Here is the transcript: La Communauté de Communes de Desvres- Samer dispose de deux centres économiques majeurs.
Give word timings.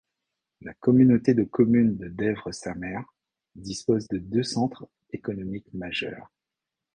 La 0.61 0.73
Communauté 0.73 1.35
de 1.35 1.43
Communes 1.43 1.95
de 1.95 2.07
Desvres- 2.07 2.51
Samer 2.55 2.97
dispose 3.53 4.07
de 4.07 4.17
deux 4.17 4.41
centres 4.41 4.87
économiques 5.11 5.71
majeurs. 5.75 6.31